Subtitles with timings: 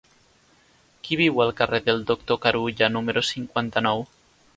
[1.07, 4.03] Qui viu al carrer del Doctor Carulla número cinquanta-nou?